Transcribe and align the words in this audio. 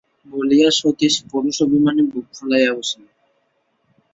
বলিয়া 0.27 0.69
সতীশ 0.79 1.13
পৌরুষ-অভিমানে 1.29 2.03
বুক 2.11 2.25
ফুলাইয়া 2.35 2.71
বসিল। 2.77 3.03